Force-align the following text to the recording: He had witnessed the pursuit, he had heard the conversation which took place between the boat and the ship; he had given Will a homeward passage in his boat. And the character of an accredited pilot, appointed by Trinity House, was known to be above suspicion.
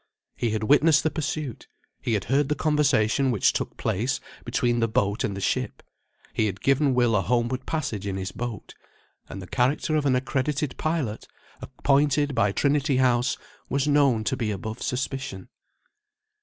He 0.35 0.49
had 0.49 0.63
witnessed 0.63 1.03
the 1.03 1.11
pursuit, 1.11 1.67
he 2.01 2.15
had 2.15 2.23
heard 2.23 2.49
the 2.49 2.55
conversation 2.55 3.29
which 3.29 3.53
took 3.53 3.77
place 3.77 4.19
between 4.43 4.79
the 4.79 4.87
boat 4.87 5.23
and 5.23 5.37
the 5.37 5.39
ship; 5.41 5.83
he 6.33 6.47
had 6.47 6.61
given 6.63 6.95
Will 6.95 7.15
a 7.15 7.21
homeward 7.21 7.67
passage 7.67 8.07
in 8.07 8.17
his 8.17 8.31
boat. 8.31 8.73
And 9.29 9.43
the 9.43 9.45
character 9.45 9.95
of 9.95 10.07
an 10.07 10.15
accredited 10.15 10.75
pilot, 10.79 11.27
appointed 11.61 12.33
by 12.33 12.51
Trinity 12.51 12.97
House, 12.97 13.37
was 13.69 13.87
known 13.87 14.23
to 14.23 14.35
be 14.35 14.49
above 14.49 14.81
suspicion. 14.81 15.49